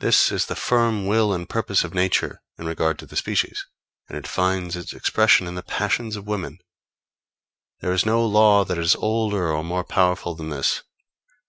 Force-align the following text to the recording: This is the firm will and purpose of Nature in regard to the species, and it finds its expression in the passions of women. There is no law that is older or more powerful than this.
This 0.00 0.32
is 0.32 0.46
the 0.46 0.56
firm 0.56 1.06
will 1.06 1.32
and 1.32 1.48
purpose 1.48 1.84
of 1.84 1.94
Nature 1.94 2.42
in 2.58 2.66
regard 2.66 2.98
to 2.98 3.06
the 3.06 3.14
species, 3.14 3.64
and 4.08 4.18
it 4.18 4.26
finds 4.26 4.74
its 4.74 4.92
expression 4.92 5.46
in 5.46 5.54
the 5.54 5.62
passions 5.62 6.16
of 6.16 6.26
women. 6.26 6.58
There 7.80 7.92
is 7.92 8.04
no 8.04 8.26
law 8.26 8.64
that 8.64 8.76
is 8.76 8.96
older 8.96 9.52
or 9.52 9.62
more 9.62 9.84
powerful 9.84 10.34
than 10.34 10.48
this. 10.48 10.82